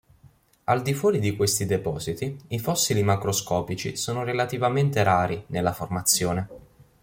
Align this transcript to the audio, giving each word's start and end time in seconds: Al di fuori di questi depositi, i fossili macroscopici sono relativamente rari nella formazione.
Al 0.63 0.81
di 0.81 0.95
fuori 0.95 1.19
di 1.19 1.35
questi 1.35 1.67
depositi, 1.67 2.35
i 2.47 2.57
fossili 2.57 3.03
macroscopici 3.03 3.95
sono 3.95 4.23
relativamente 4.23 5.03
rari 5.03 5.43
nella 5.49 5.73
formazione. 5.73 6.47